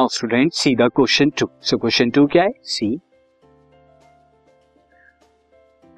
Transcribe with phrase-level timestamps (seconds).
[0.00, 2.86] Now student see the question two so question two क्या है see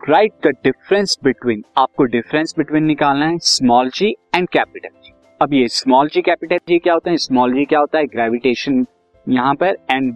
[0.01, 5.55] write the difference between आपको difference between निकालना है small G and capital G अब
[5.55, 7.17] ये स्मॉल जी कैपिटल जी क्या होता है?
[7.17, 8.07] स्मॉल जी क्या होता है?
[8.07, 8.85] ग्रेविटेशन
[9.27, 10.15] यहाँ पर एंड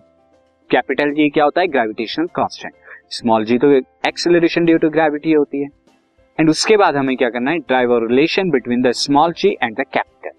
[0.70, 1.66] कैपिटल जी क्या होता है?
[1.68, 2.74] ग्रेविटेशनल कांस्टेंट
[3.18, 3.72] स्मॉल जी तो
[4.08, 5.68] एक्सेलरेशन ड्यू टू ग्रेविटी होती है.
[6.38, 7.58] एंड उसके बाद हमें क्या करना है?
[7.58, 10.30] Derive relation between the small G and the capital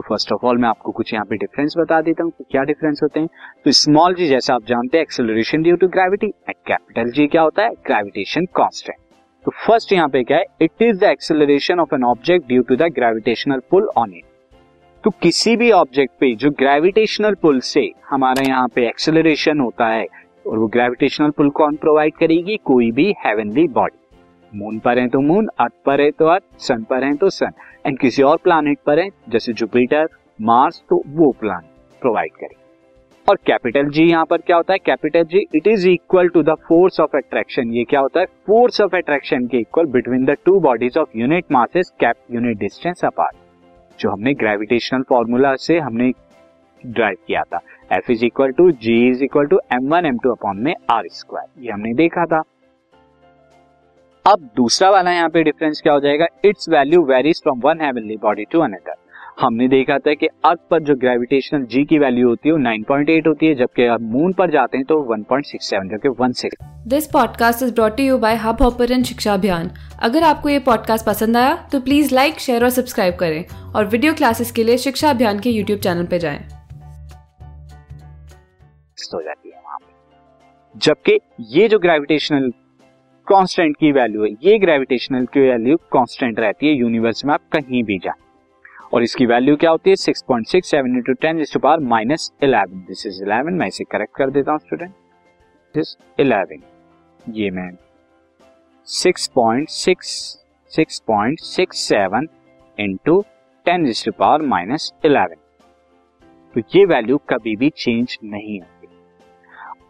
[0.00, 3.00] तो फ़र्स्ट ऑफ़ ऑल मैं आपको कुछ यहाँ पे डिफरेंस बता देता हूँ क्या डिफरेंस
[3.02, 3.28] होते हैं।
[3.64, 7.42] तो स्मॉल जी जैसे आप जानते हैं acceleration due to gravity and capital G क्या
[7.42, 7.70] होता है?
[7.86, 8.96] ग्रेविटेशन कांस्टेंट
[9.44, 10.44] तो फ़र्स्ट यहाँ पे क्या है?
[10.62, 14.24] It is the acceleration of an object due to the gravitational pull on it
[15.04, 20.06] तो किसी भी ऑब्जेक्ट पे जो ग्रेविटेशनल पुल से हमारा यहाँ पे एक्सेलरेशन होता है,
[20.46, 22.56] और वो ग्रेविटेशनल पुल कौन प्रोवाइड करेगी?
[22.64, 23.98] कोई भी हेवनली बॉडी
[24.52, 27.52] मून पर है तो मून अर्थ पर है तो अर्थ सन पर है तो सन
[27.86, 31.62] एंड किसी और प्लानिट पर है, जैसे जुपिटर मार्स तो वो प्लान
[32.02, 32.56] प्रोवाइड करें.
[33.26, 34.78] और कैपिटल जी यहाँ पर क्या होता है?
[34.78, 38.26] Capital G it is equal to the force of attraction ये क्या होता है?
[38.46, 43.04] फोर्स ऑफ़ अट्रैक्शन के equal between the two bodies of unit masses kept unit distance
[43.04, 43.36] apart
[43.98, 46.10] जो हमने ग्रेविटेशनल फॉर्मूला से हमने
[46.82, 47.60] ड्राइव किया था.
[47.92, 51.08] F is equal to G is equal to M one M two upon में R
[51.12, 52.42] square ये हमने देखा था.
[54.26, 56.26] अब दूसरा वाला यहाँ पे डिफरेंस क्या हो जाएगा?
[56.44, 58.94] Its value varies from one heavenly body to another
[59.40, 63.26] हमने देखा था कि अर्थ पर जो ग्रेविटेशनल जी की वैल्यू होती है वो 9.8
[63.26, 67.62] होती है जबकि आप मून पर जाते हैं तो 1.67 जो कि 16 this podcast
[67.62, 69.70] is brought you by Hubhopper Shiksha Abhiyan
[70.02, 74.14] अगर आपको ये पॉडकास्ट पसंद आया तो प्लीज़ लाइक शेयर और सब्सक्राइब करें। और वीडियो
[74.14, 76.38] क्लासेस के लिए शिक्षा अभियान के यूट्यूब चैनल पर जाए।
[79.14, 79.78] हो जाती है वहाँ
[80.76, 82.52] जबकि ये जो ग्रेविटेशनल
[83.26, 87.82] कांस्टेंट की वैल्यू है। ये ग्रेविटेशनल की वैल्यू कांस्टेंट रहती है यूनिवर्स में, आप कहीं
[87.84, 88.28] भी जाए।
[88.94, 89.96] और इसकी वैल्यू क्या होती है?
[89.96, 93.84] Six point six seven into ten to power minus eleven this is eleven मैं इसे
[93.84, 94.90] करेक्ट कर देता हूँ स्टूडेंट
[95.74, 96.62] दिस इलेवन
[97.34, 97.70] ये मैं
[98.88, 100.08] six point six
[100.72, 102.28] six point six seven
[102.78, 103.20] into
[103.66, 105.36] ten to power minus eleven
[106.54, 108.69] तो ये वैल्यू कभी भी चेंज नहीं होती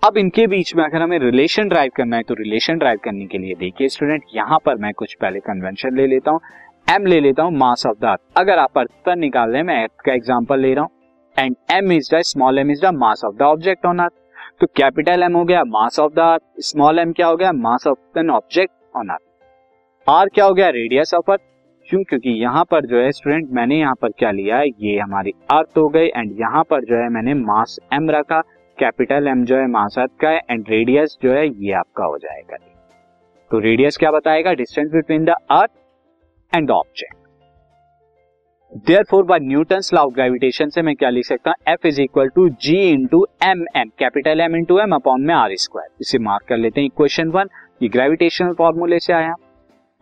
[0.03, 3.39] अब इनके बीच में अगर हमें रिलेशन ड्राइव करना है तो रिलेशन ड्राइव करने के
[3.39, 6.41] लिए देखिए स्टूडेंट यहाँ पर मैं कुछ पहले कन्वेंशन ले लेता हूँ
[6.89, 9.67] एम ले लेता हूँ मास ऑफ़ द अर्थ अगर आप अर्थ पर निकाल रहे हैं
[9.67, 10.91] मैं अर्थ का एग्जांपल ले रहा हूँ.
[11.37, 14.13] And M is the small M is the mass of the object on earth
[14.61, 17.87] तो कैपिटल एम हो गया mass of the earth small M क्या हो गया mass
[17.87, 21.41] of an object on earth R क्या हो गया रेडियस ऑफ़ अर्थ
[21.89, 22.03] क्यों?
[22.03, 25.79] क्योंकि यहाँ पर जो है स्टूडेंट मैंने यहाँ पर क्या लिया है, ये हमारी अर्थ
[25.79, 26.07] हो गई.
[26.07, 28.41] एंड यहाँ पर जो है, मैंने मास एम रखा.
[28.81, 32.57] कैपिटल एम जो है मासात का है एंड रेडियस जो है, ये आपका हो जाएगा
[33.51, 34.53] तो रेडियस क्या बताएगा?
[34.55, 35.71] Distance between the earth
[36.53, 37.15] and object
[39.11, 41.73] therefore by Newton law of gravitation से मैं क्या लिख सकता हूँ?
[41.73, 45.55] F is equal to G into M M capital M into M upon में आर
[45.59, 47.49] स्क्वायर इसे मार्क कर लेते हैं इक्वेशन वन
[47.83, 49.35] ये ग्रेविटेशनल फॉर्मूले से आया।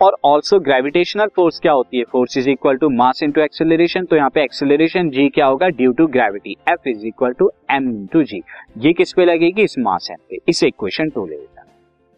[0.01, 2.05] और ऑल्सो ग्रेविटेशनल फोर्स क्या होती है?
[2.13, 5.69] Force is equal to mass into acceleration तो यहाँ पे एक्सेलरेशन जी क्या होगा?
[5.69, 8.43] Due to gravity F is equal to M into G
[8.79, 9.63] ये किस पे लगेगी?
[9.63, 10.39] इस मास एम पे.
[10.49, 11.47] इस इक्वेशन टू ले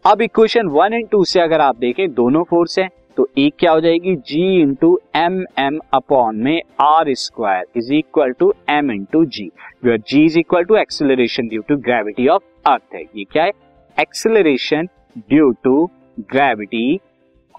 [0.05, 3.73] अब इक्वेशन वन एंड टू से अगर आप देखें, दोनों फोर्स है तो एक क्या
[3.73, 4.15] हो जाएगी?
[4.17, 9.51] G into M M upon में R square is equal to M into G
[9.85, 13.53] G is equal to acceleration due to gravity of earth है। ये क्या है?
[13.97, 15.85] Acceleration due to
[16.21, 17.01] gravity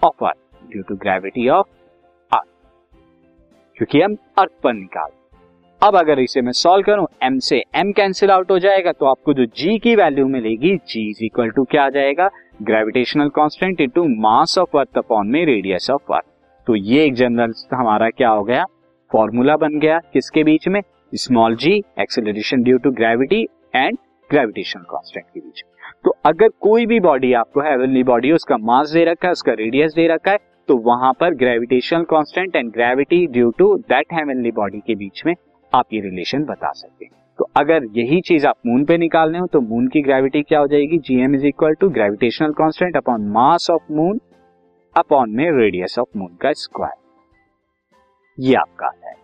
[0.04, 1.66] of earth due to gravity of
[2.32, 2.48] earth
[3.76, 5.10] क्योंकि हम earth पर निकाल
[5.82, 9.34] अब अगर इसे मैं सॉल्व करूँ एम से एम कैंसिल आउट हो जाएगा तो आपको
[9.34, 12.28] जो जी की वैल्यू मिलेगी जी इज़ इक्वल टू क्या आ जाएगा?
[12.62, 16.24] Gravitational constant into mass of earth upon में रेडियस ऑफ़ अर्थ
[16.66, 18.64] तो ये एक जनरल हमारा क्या हो गया?
[19.12, 20.80] फॉर्मूला बन गया। किसके बीच में?
[21.14, 23.42] Small G acceleration due to gravity
[23.74, 23.98] and
[24.30, 25.71] gravitational constant के बीच में।
[26.04, 29.92] तो अगर कोई भी बॉडी आपको हेवनली बॉडी उसका मास दे रखा है, उसका रेडियस
[29.94, 34.80] दे रखा है तो वहाँ पर gravitational constant and gravity due to that heavenly body
[34.86, 35.34] के बीच में
[35.72, 39.46] आप ये रिलेशन बता सकते हैं। तो अगर यही चीज़ आप मून पे निकालने हो
[39.46, 40.98] तो मून की ग्रेविटी क्या हो जाएगी?
[40.98, 44.20] GM is equal to gravitational constant upon mass of moon
[44.96, 47.00] upon में रेडियस ऑफ़ मून का स्क्वायर
[48.38, 49.14] ये आपका है।